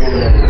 Gracias. 0.00 0.49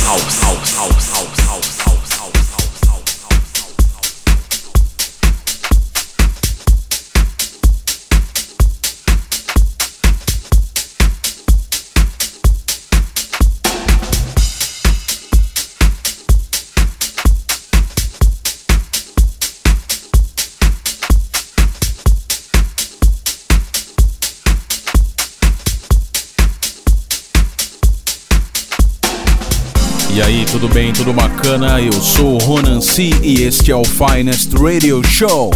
tudo 30.51 30.67
bem? 30.67 30.91
Tudo 30.91 31.13
bacana? 31.13 31.79
Eu 31.79 31.93
sou 31.93 32.33
o 32.33 32.37
Ronan 32.37 32.81
C 32.81 33.11
e 33.23 33.43
este 33.43 33.71
é 33.71 33.75
o 33.75 33.83
Finest 33.85 34.51
Radio 34.53 35.01
Show. 35.01 35.49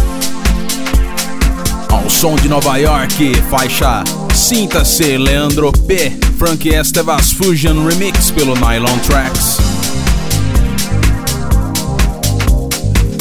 Ao 1.90 2.08
som 2.08 2.34
de 2.36 2.48
Nova 2.48 2.78
York, 2.78 3.34
faixa 3.50 4.02
Sinta-se 4.34 5.18
Leandro 5.18 5.70
P. 5.70 6.12
Frank 6.38 6.66
Estevas 6.66 7.32
Fusion 7.32 7.86
Remix 7.86 8.30
pelo 8.30 8.54
Nylon 8.54 8.98
Tracks. 9.06 9.58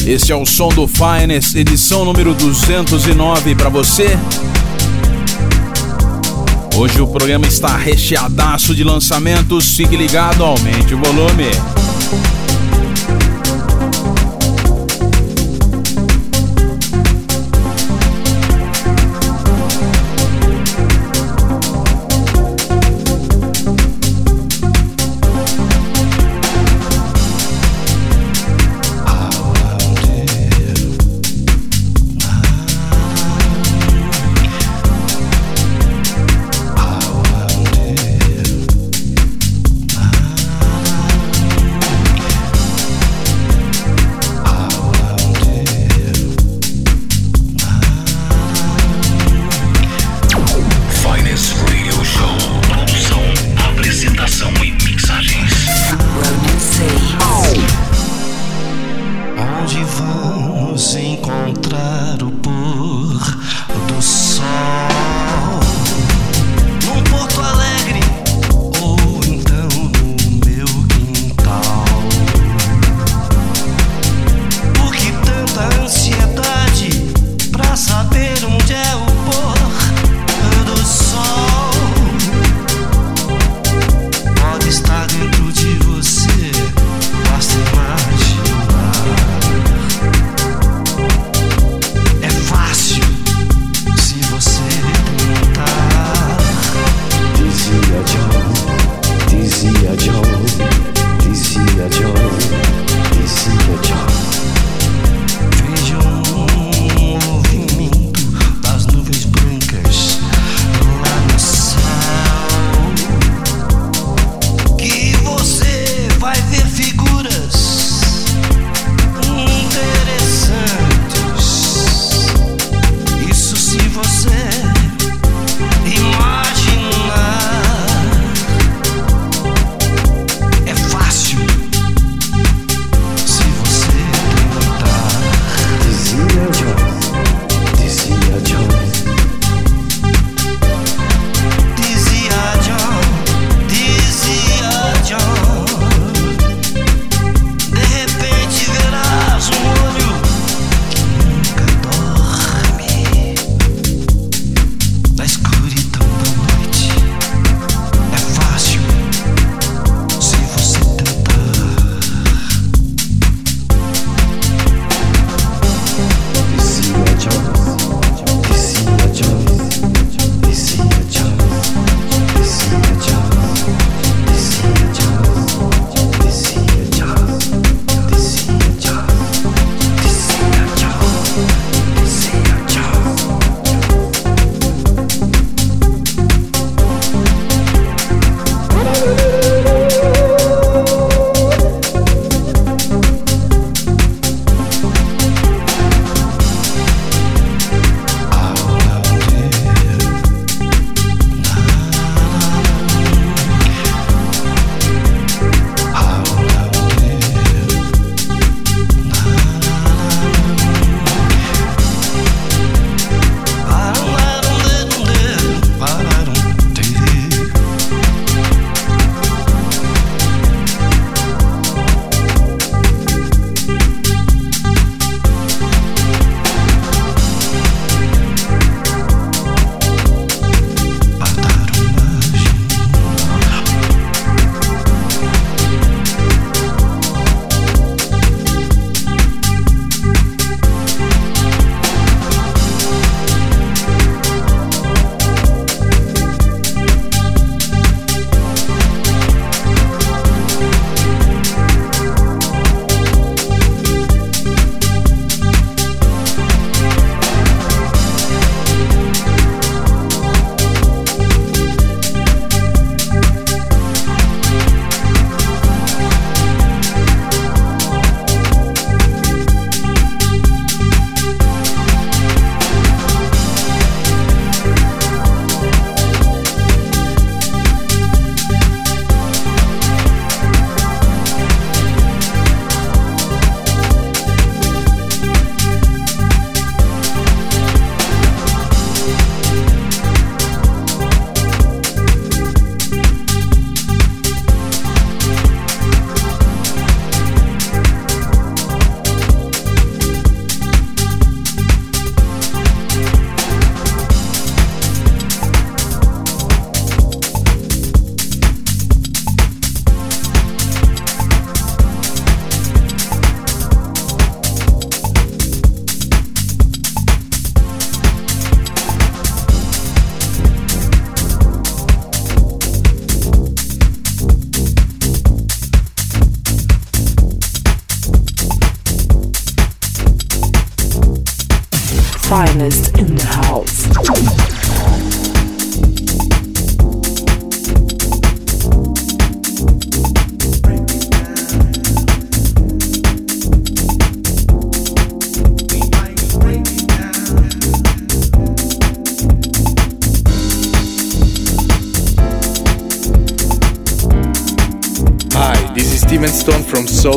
Este 0.07 0.31
é 0.31 0.35
o 0.35 0.45
som 0.45 0.69
do 0.69 0.87
Finest, 0.87 1.55
edição 1.55 2.05
número 2.05 2.33
209 2.35 3.53
para 3.53 3.67
você. 3.67 4.17
Hoje 6.77 7.01
o 7.01 7.07
programa 7.07 7.47
está 7.47 7.77
recheadaço 7.77 8.75
de 8.75 8.83
lançamentos. 8.83 9.77
Fique 9.77 9.95
ligado, 9.95 10.43
aumente 10.43 10.93
o 10.93 10.97
volume. 10.99 11.45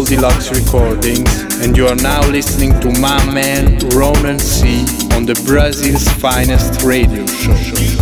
Deluxe 0.09 0.51
Recordings, 0.51 1.61
and 1.63 1.77
you 1.77 1.87
are 1.87 1.95
now 1.97 2.27
listening 2.31 2.73
to 2.81 2.89
my 2.99 3.23
man 3.31 3.79
Ronan 3.91 4.39
C 4.39 4.81
on 5.15 5.27
the 5.27 5.39
Brazil's 5.45 6.09
finest 6.15 6.83
radio 6.83 7.27
show. 7.27 7.98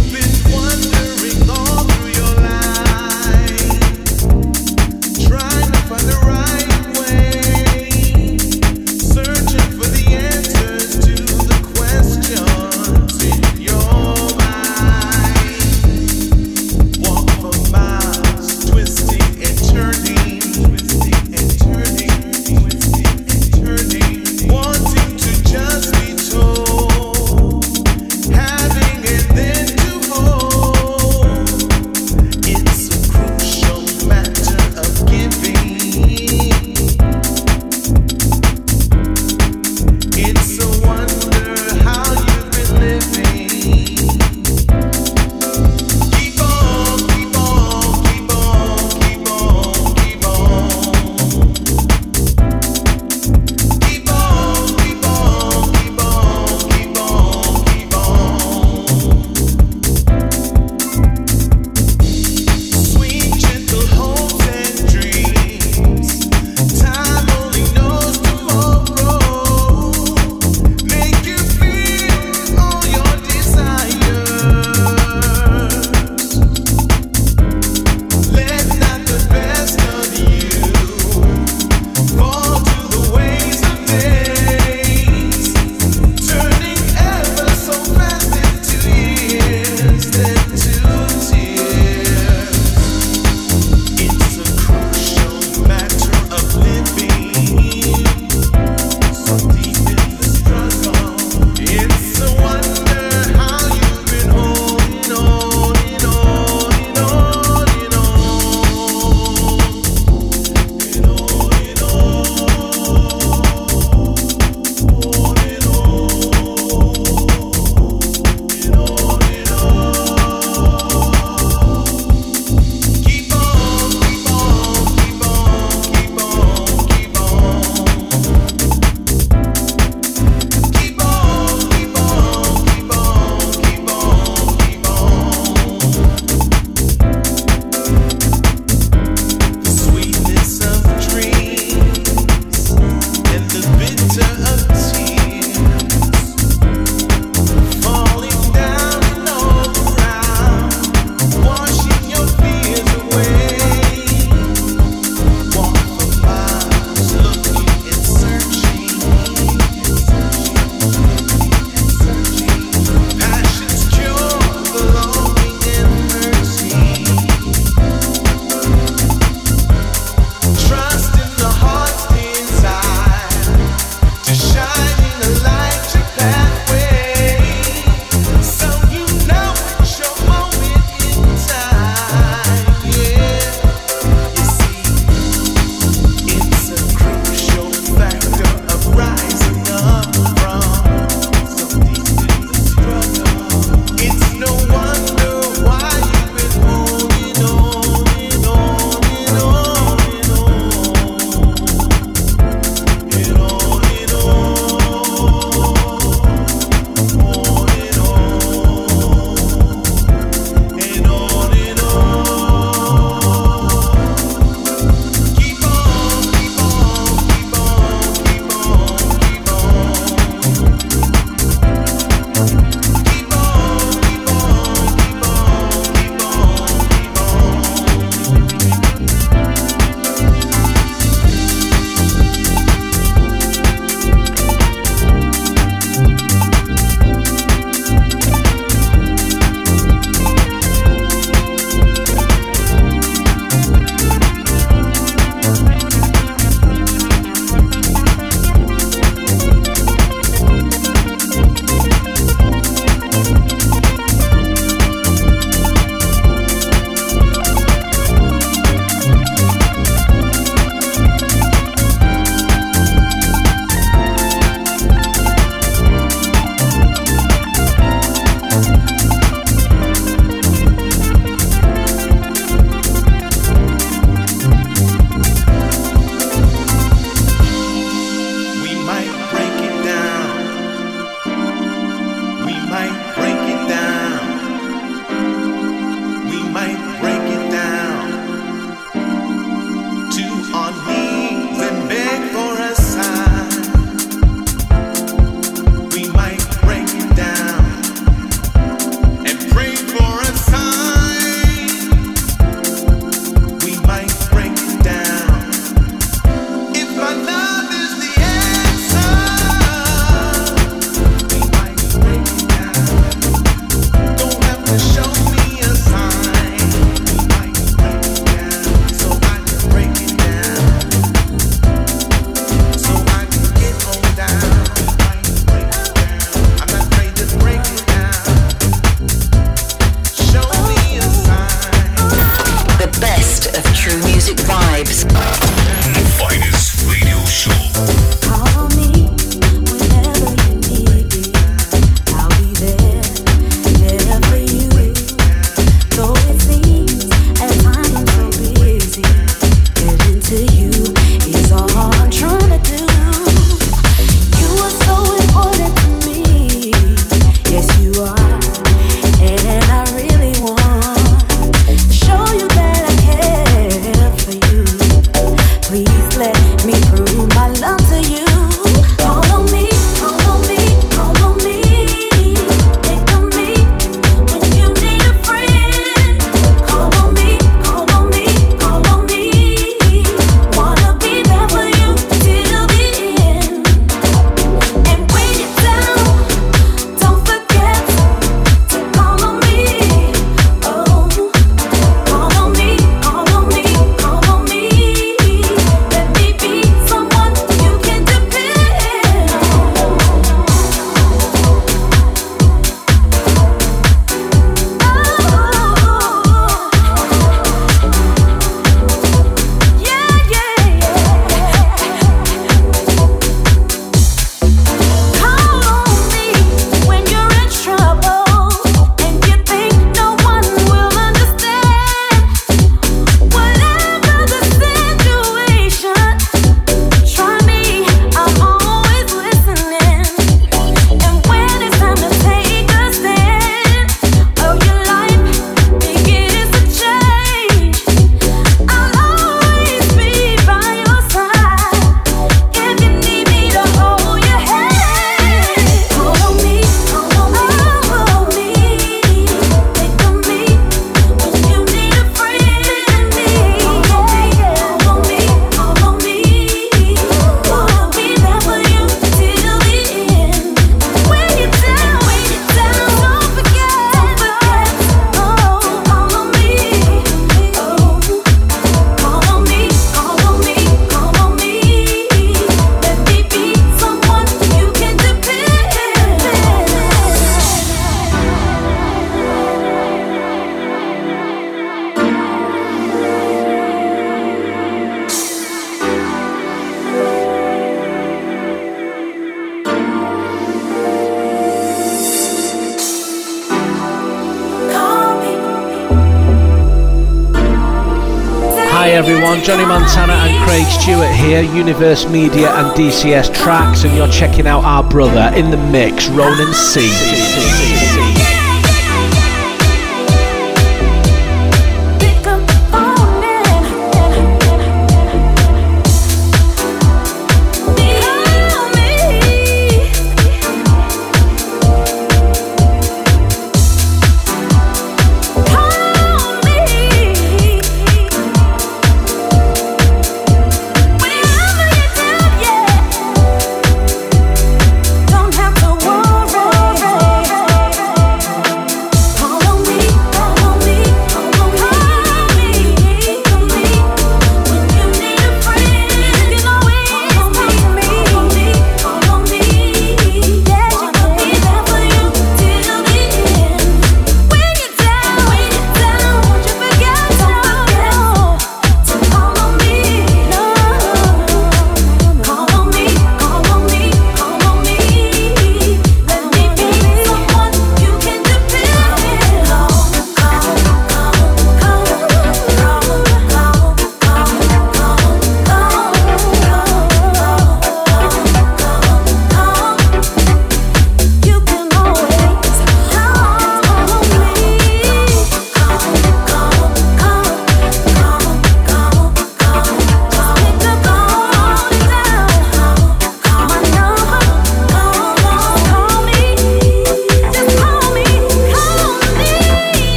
Johnny 499.46 499.64
Montana 499.64 500.14
and 500.14 500.44
Craig 500.44 500.66
Stewart 500.66 501.08
here, 501.14 501.40
Universe 501.40 502.04
Media 502.08 502.50
and 502.50 502.76
DCS 502.76 503.32
Tracks, 503.32 503.84
and 503.84 503.96
you're 503.96 504.08
checking 504.08 504.44
out 504.44 504.64
our 504.64 504.82
brother 504.82 505.32
in 505.36 505.52
the 505.52 505.56
mix, 505.56 506.08
Ronan 506.08 506.52
C. 506.52 506.80
você. 506.80 508.35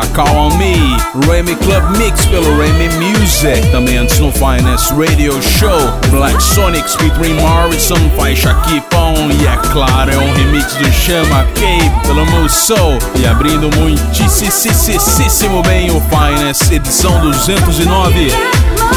Call 0.00 0.36
On 0.36 0.56
Me, 0.56 0.96
Remy 1.28 1.54
Club 1.56 1.96
Mix 1.96 2.26
pelo 2.26 2.58
Remy 2.58 2.88
Music, 2.96 3.70
também 3.70 3.96
antes 3.96 4.18
no 4.18 4.32
Finest 4.32 4.90
Radio 4.90 5.40
Show, 5.40 5.78
Black 6.10 6.42
Sonics 6.42 6.96
featuring 6.96 7.34
Morrison, 7.34 7.96
faixa 8.16 8.52
Keep 8.66 8.86
On, 8.96 9.30
e 9.30 9.46
é 9.46 9.56
claro, 9.72 10.10
é 10.10 10.18
um 10.18 10.34
remix 10.34 10.74
do 10.74 10.92
Chama 10.92 11.44
Cape 11.54 12.06
pelo 12.06 12.26
Musso, 12.26 12.74
e 13.16 13.26
abrindo 13.26 13.70
muitíssimo 13.76 15.62
bem 15.62 15.90
o 15.92 16.02
Finest, 16.10 16.72
edição 16.72 17.20
209. 17.20 18.32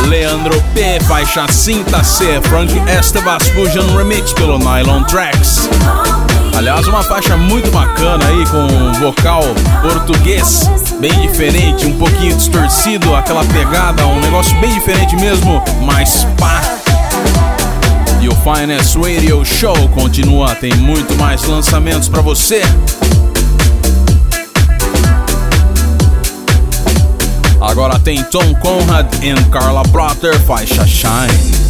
Leandro 0.08 0.60
P, 0.74 1.00
faixa 1.08 1.48
Cinta 1.52 2.04
C, 2.04 2.42
Frank 2.50 2.74
Estevas 3.00 3.48
Fusion 3.50 3.96
Remix 3.96 4.34
pelo 4.34 4.58
Nylon 4.58 5.04
Tracks. 5.04 5.70
Aliás, 6.58 6.88
uma 6.88 7.04
faixa 7.04 7.38
muito 7.38 7.70
bacana 7.70 8.26
aí 8.26 8.44
com 8.48 8.94
vocal 8.94 9.44
português, 9.80 10.68
bem 11.00 11.12
diferente, 11.22 11.86
um 11.86 11.96
pouquinho 12.00 12.36
distorcido, 12.36 13.16
aquela 13.16 13.46
pegada, 13.46 14.08
um 14.08 14.20
negócio 14.20 14.60
bem 14.60 14.74
diferente 14.74 15.16
mesmo, 15.18 15.64
mas 15.84 16.26
pá. 16.36 16.60
E 18.20 18.28
o 18.28 18.36
Finest 18.38 18.96
Radio 18.96 19.46
Show 19.46 19.88
continua, 19.90 20.56
tem 20.56 20.74
muito 20.74 21.14
mais 21.14 21.46
lançamentos 21.46 22.10
para 22.10 22.24
você. 22.24 22.64
Agora 27.62 28.00
tem 28.00 28.24
Tom 28.24 28.56
Conrad 28.56 29.06
e 29.22 29.32
Carla 29.52 29.84
Brotter, 29.84 30.40
faixa 30.40 30.88
Shine. 30.88 31.67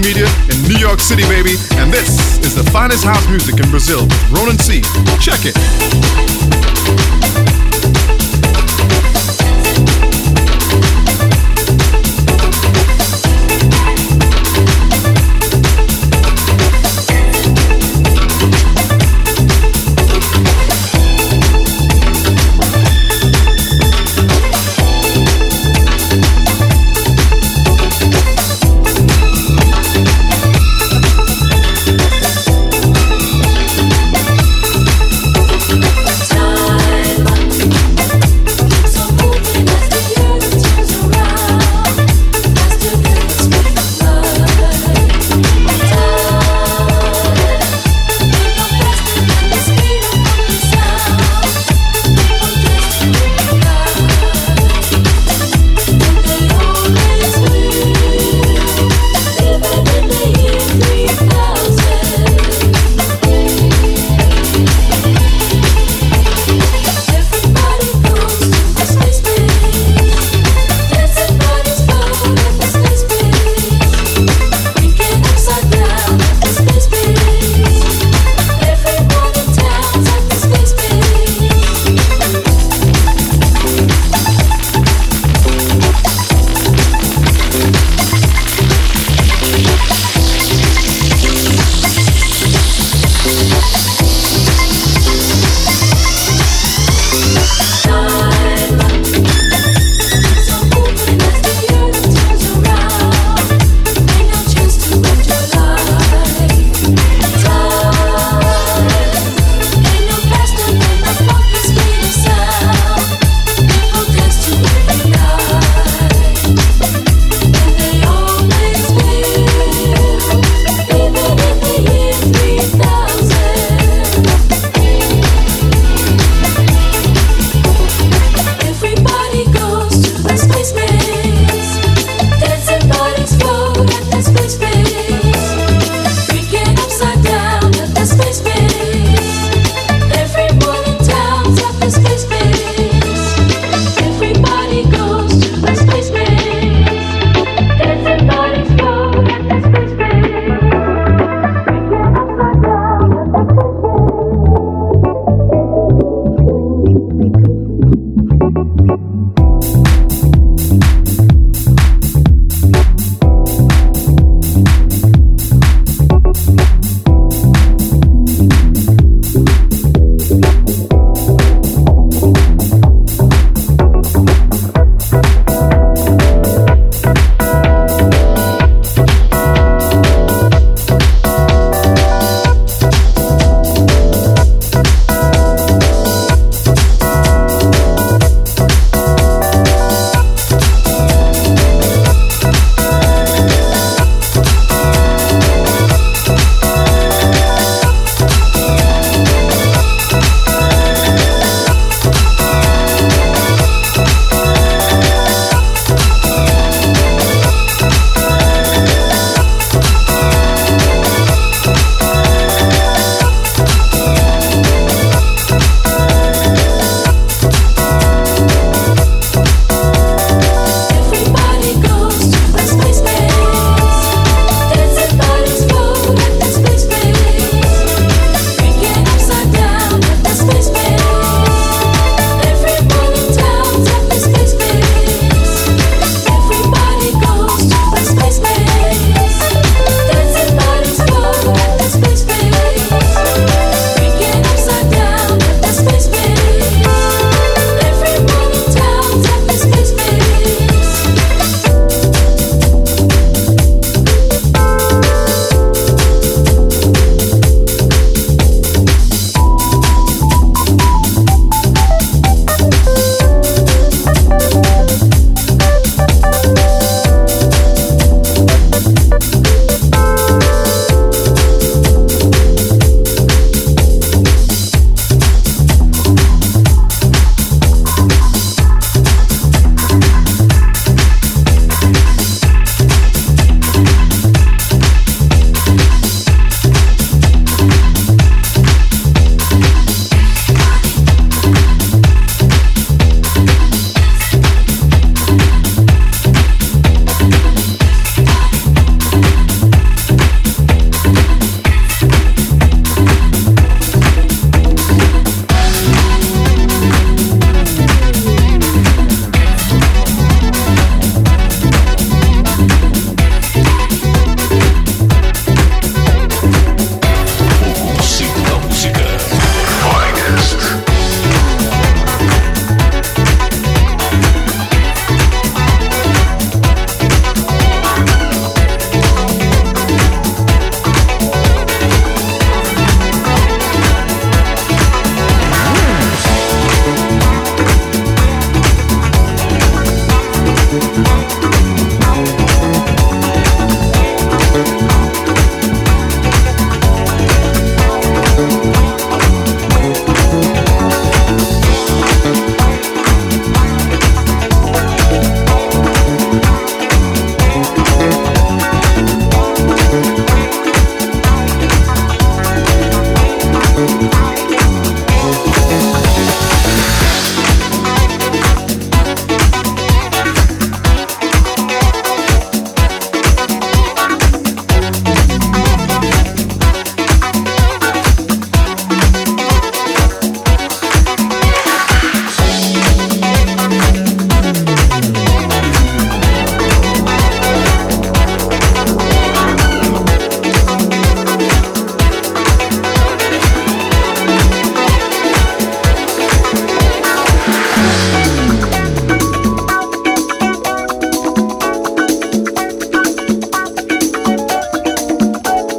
Media 0.00 0.26
in 0.50 0.62
New 0.68 0.78
York 0.78 1.00
City, 1.00 1.22
baby. 1.22 1.54
And 1.76 1.92
this 1.92 2.38
is 2.44 2.54
the 2.54 2.64
finest 2.70 3.04
house 3.04 3.26
music 3.28 3.60
in 3.62 3.70
Brazil 3.70 4.02
with 4.02 4.30
Ronan 4.32 4.58
C. 4.58 4.80
Check 5.20 5.40
it. 5.44 6.85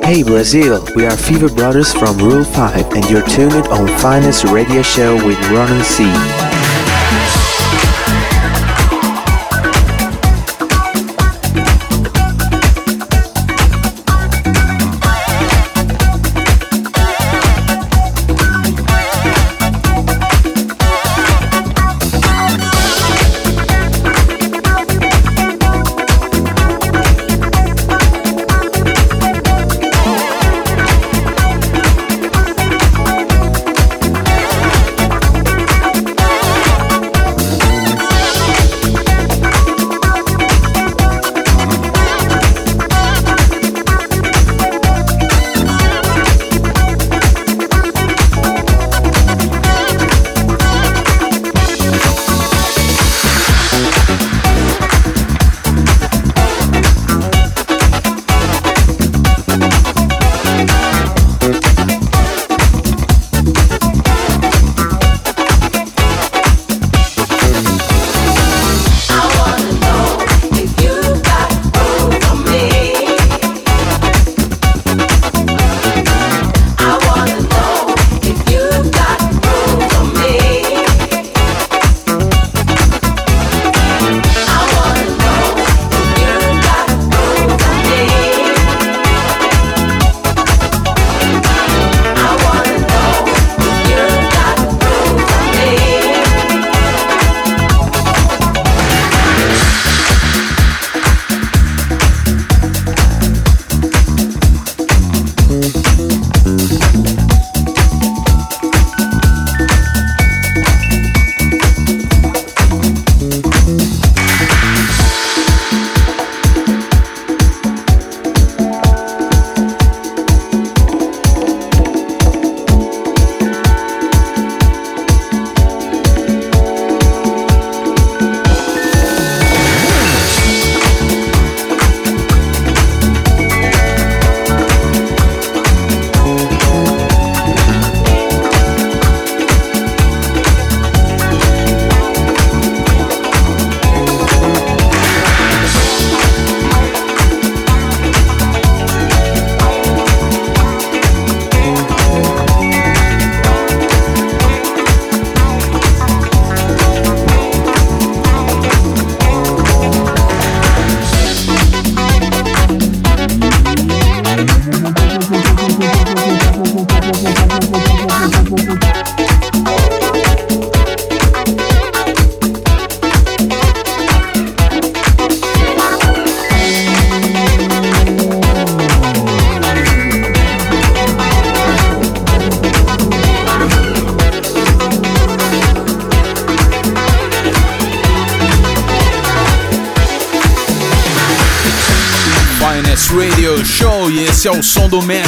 Hey 0.08 0.24
Brazil, 0.24 0.88
we 0.96 1.06
are 1.06 1.18
Fever 1.18 1.50
Brothers 1.50 1.92
from 1.92 2.18
Rule 2.18 2.46
5 2.46 2.94
and 2.94 3.10
you're 3.10 3.28
tuned 3.28 3.68
on 3.68 3.90
Finest 4.00 4.46
Radio 4.46 4.82
Show 4.82 5.16
with 5.16 5.38
Ronan 5.50 5.84
C. 5.84 6.47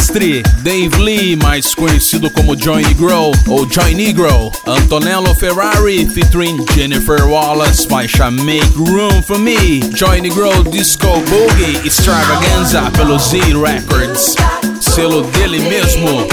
mestre 0.10 0.42
Dave 0.64 0.98
Lee, 0.98 1.36
mais 1.36 1.76
conhecido 1.76 2.30
como 2.32 2.56
Johnny 2.56 2.94
Grow 2.96 3.32
ou 3.48 3.70
Joy 3.70 3.94
Negro. 3.94 4.52
Antonello 4.66 5.36
Ferrari 5.36 6.08
featuring 6.08 6.66
Jennifer 6.74 7.24
Wallace, 7.28 7.88
faixa 7.88 8.32
Make 8.32 8.74
Room 8.76 9.22
for 9.22 9.38
Me. 9.38 9.82
Joy 9.96 10.22
Negro 10.22 10.64
Disco 10.64 11.08
Boogie 11.08 11.86
Extravaganza 11.86 12.90
pelo 12.92 13.20
Z 13.20 13.38
Records. 13.54 14.36
Selo 14.82 15.24
dele 15.24 15.60
mesmo, 15.60 16.28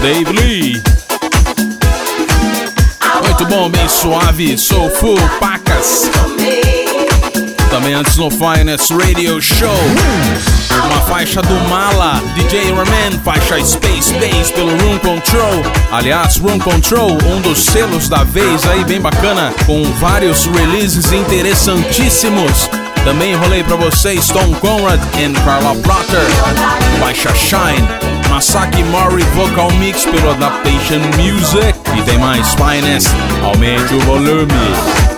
Dave 0.00 0.32
Lee. 0.32 0.82
Muito 3.22 3.44
bom, 3.46 3.68
bem 3.68 3.88
suave, 3.88 4.56
soulful, 4.56 5.18
pacas. 5.38 6.10
Também 7.70 7.92
antes 7.92 8.16
no 8.16 8.30
Finest 8.30 8.90
Radio 8.90 9.40
Show. 9.40 10.59
Uma 10.86 11.00
faixa 11.02 11.42
do 11.42 11.54
Mala, 11.68 12.22
DJ 12.34 12.72
Raman, 12.72 13.18
faixa 13.24 13.62
Space 13.64 14.12
Bass 14.14 14.50
pelo 14.50 14.70
Room 14.70 14.98
Control. 14.98 15.62
Aliás, 15.92 16.36
Room 16.36 16.58
Control, 16.58 17.18
um 17.26 17.40
dos 17.40 17.64
selos 17.64 18.08
da 18.08 18.24
vez 18.24 18.66
aí, 18.68 18.84
bem 18.84 19.00
bacana, 19.00 19.52
com 19.66 19.82
vários 19.94 20.46
releases 20.46 21.12
interessantíssimos. 21.12 22.68
Também 23.04 23.34
rolei 23.34 23.64
para 23.64 23.76
vocês 23.76 24.28
Tom 24.28 24.52
Conrad 24.54 25.00
e 25.18 25.32
Carla 25.44 25.74
Platter, 25.76 26.26
faixa 27.00 27.34
Shine. 27.34 28.10
Masaki 28.30 28.84
Mori 28.84 29.24
Vocal 29.34 29.70
Mix 29.72 30.04
pelo 30.04 30.30
Adaptation 30.30 31.00
Music. 31.18 31.78
E 31.98 32.02
tem 32.02 32.16
mais 32.16 32.54
Finest, 32.54 33.08
aumente 33.42 33.92
o 33.92 34.00
volume. 34.00 35.09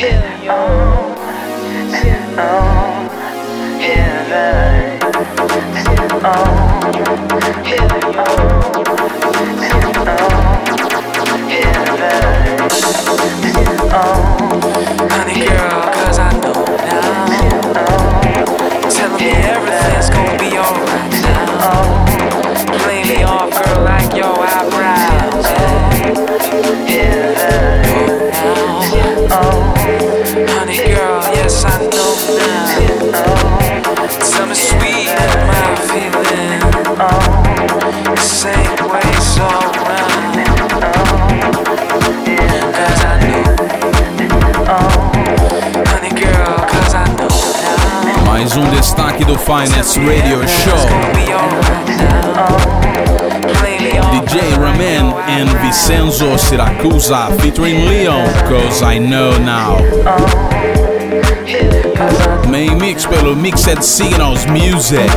Yeah. 0.00 0.29
Do 49.24 49.36
Finest 49.36 49.96
Radio 49.98 50.46
Show. 50.46 50.76
DJ 54.12 54.54
Ramen 54.58 55.12
and 55.26 55.50
Vincenzo 55.60 56.36
Siracusa 56.36 57.30
featuring 57.40 57.88
Leon, 57.88 58.26
Cause 58.48 58.82
I 58.82 58.98
Know 58.98 59.36
Now. 59.38 59.78
Main 62.48 62.78
mix 62.78 63.06
pelo 63.06 63.34
Mixed 63.34 63.82
Signals 63.82 64.46
Music. 64.46 65.10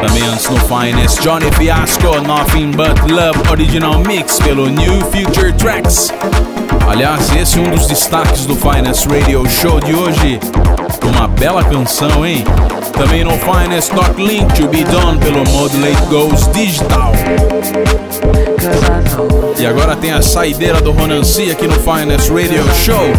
Também 0.00 0.24
no 0.24 0.58
Finest, 0.66 1.22
Johnny 1.22 1.50
Fiasco, 1.52 2.20
Nothing 2.20 2.72
But 2.72 3.10
Love 3.10 3.38
Original 3.50 4.00
Mix 4.00 4.38
pelo 4.40 4.68
New 4.68 5.00
Future 5.10 5.52
Tracks. 5.52 6.12
Aliás, 6.88 7.34
esse 7.34 7.58
é 7.58 7.62
um 7.62 7.70
dos 7.70 7.86
destaques 7.86 8.46
do 8.46 8.54
Finest 8.54 9.06
Radio 9.06 9.44
Show 9.50 9.80
de 9.80 9.92
hoje. 9.92 10.38
Uma 11.02 11.26
bela 11.26 11.64
canção, 11.64 12.24
hein? 12.24 12.44
Também 12.92 13.24
no 13.24 13.32
Finest 13.32 13.90
Talk 13.90 14.22
Link 14.22 14.54
to 14.54 14.68
be 14.68 14.84
done 14.84 15.18
pelo 15.18 15.44
Modulate 15.50 16.00
Goes 16.06 16.46
Digital. 16.52 17.12
E 19.58 19.66
agora 19.66 19.96
tem 19.96 20.12
a 20.12 20.22
saideira 20.22 20.80
do 20.80 20.92
Ronan 20.92 21.24
C 21.24 21.50
aqui 21.50 21.66
no 21.66 21.74
Finest 21.74 22.30
Radio 22.30 22.64
Show. 22.84 23.10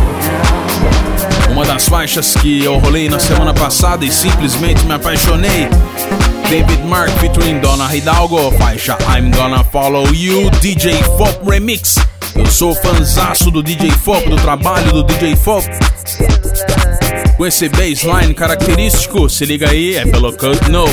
Uma 1.51 1.65
das 1.65 1.89
faixas 1.89 2.35
que 2.35 2.63
eu 2.63 2.77
rolei 2.77 3.09
na 3.09 3.19
semana 3.19 3.53
passada 3.53 4.05
e 4.05 4.11
simplesmente 4.11 4.85
me 4.85 4.93
apaixonei. 4.93 5.67
David 6.49 6.83
Mark 6.85 7.09
featuring 7.19 7.59
Donna 7.59 7.93
Hidalgo, 7.93 8.51
faixa 8.53 8.97
I'm 9.09 9.29
Gonna 9.31 9.63
Follow 9.65 10.07
You, 10.13 10.49
DJ 10.61 10.93
Fop 11.17 11.41
Remix. 11.45 12.06
Eu 12.37 12.45
sou 12.45 12.75
fanzaço 12.75 13.49
do 13.49 13.63
DJ 13.63 13.89
Fop, 13.91 14.27
do 14.29 14.35
trabalho 14.37 14.91
do 14.91 15.03
DJ 15.03 15.35
Fop. 15.35 15.65
Com 17.35 17.45
esse 17.45 17.67
bassline 17.69 18.33
característico, 18.33 19.29
se 19.29 19.45
liga 19.45 19.69
aí, 19.69 19.95
é 19.95 20.05
pelo 20.05 20.31
Cut 20.33 20.69
No. 20.69 20.85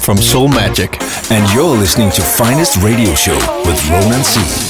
From 0.00 0.16
Soul 0.16 0.48
Magic, 0.48 1.00
and 1.30 1.52
you're 1.54 1.76
listening 1.76 2.10
to 2.12 2.22
Finest 2.22 2.82
Radio 2.82 3.14
Show 3.14 3.36
with 3.66 3.88
Ronan 3.90 4.24
C. 4.24 4.69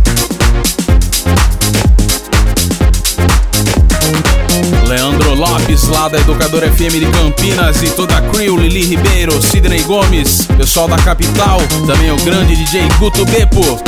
Leandro 4.91 5.33
Lopes, 5.35 5.87
lá 5.87 6.09
da 6.09 6.19
Educadora 6.19 6.69
FM 6.69 6.99
de 6.99 7.05
Campinas 7.05 7.81
e 7.81 7.89
toda 7.91 8.17
a 8.17 8.21
crew, 8.23 8.57
Lili 8.57 8.83
Ribeiro, 8.83 9.41
Sidney 9.41 9.81
Gomes, 9.83 10.45
pessoal 10.57 10.85
da 10.85 10.97
capital, 10.97 11.61
também 11.87 12.11
o 12.11 12.17
grande 12.17 12.57
DJ 12.57 12.89
Guto 12.99 13.23
Beppo, 13.23 13.81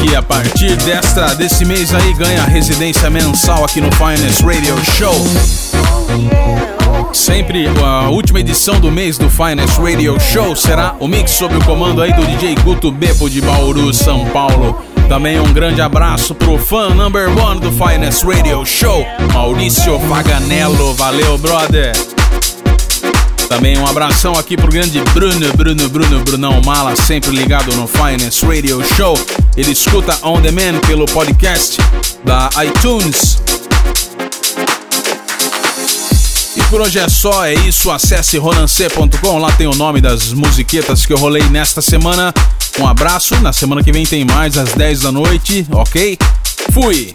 que 0.00 0.16
a 0.16 0.22
partir 0.22 0.74
desta, 0.76 1.34
desse 1.34 1.66
mês 1.66 1.94
aí 1.94 2.14
ganha 2.14 2.44
residência 2.44 3.10
mensal 3.10 3.62
aqui 3.62 3.78
no 3.78 3.92
Finest 3.92 4.40
Radio 4.40 4.74
Show. 4.96 5.14
Sempre 7.12 7.66
a 7.84 8.08
última 8.08 8.40
edição 8.40 8.80
do 8.80 8.90
mês 8.90 9.18
do 9.18 9.28
Finest 9.28 9.76
Radio 9.78 10.18
Show 10.18 10.56
será 10.56 10.96
o 10.98 11.06
mix 11.06 11.32
sob 11.32 11.54
o 11.54 11.62
comando 11.62 12.00
aí 12.00 12.14
do 12.14 12.24
DJ 12.24 12.54
Guto 12.64 12.90
Bebo 12.90 13.28
de 13.28 13.42
Bauru, 13.42 13.92
São 13.92 14.24
Paulo. 14.30 14.95
Também 15.08 15.38
um 15.40 15.52
grande 15.52 15.80
abraço 15.80 16.34
pro 16.34 16.58
fã 16.58 16.90
number 16.90 17.28
one 17.38 17.60
do 17.60 17.70
Finest 17.70 18.24
Radio 18.24 18.64
Show, 18.66 19.06
Maurício 19.32 19.98
Faganello. 20.00 20.94
Valeu, 20.94 21.38
brother! 21.38 21.92
Também 23.48 23.78
um 23.78 23.86
abração 23.86 24.36
aqui 24.36 24.56
pro 24.56 24.68
grande 24.68 25.00
Bruno, 25.14 25.52
Bruno, 25.56 25.88
Bruno, 25.88 26.20
Brunão 26.24 26.60
Mala, 26.64 26.96
sempre 26.96 27.30
ligado 27.30 27.74
no 27.76 27.86
Finest 27.86 28.42
Radio 28.42 28.82
Show. 28.96 29.16
Ele 29.56 29.70
escuta 29.70 30.18
On 30.22 30.40
Demand 30.40 30.80
pelo 30.86 31.06
podcast 31.06 31.78
da 32.24 32.50
iTunes. 32.64 33.40
Por 36.64 36.80
hoje 36.80 36.98
é 36.98 37.08
só, 37.08 37.44
é 37.44 37.54
isso. 37.54 37.90
Acesse 37.90 38.38
ronancê.com, 38.38 39.38
lá 39.38 39.52
tem 39.52 39.66
o 39.66 39.74
nome 39.74 40.00
das 40.00 40.32
musiquetas 40.32 41.04
que 41.04 41.12
eu 41.12 41.18
rolei 41.18 41.42
nesta 41.50 41.82
semana. 41.82 42.32
Um 42.78 42.86
abraço, 42.86 43.34
na 43.40 43.52
semana 43.52 43.82
que 43.82 43.92
vem 43.92 44.04
tem 44.04 44.24
mais 44.24 44.56
às 44.58 44.72
10 44.72 45.00
da 45.00 45.12
noite, 45.12 45.66
ok? 45.72 46.18
Fui! 46.72 47.14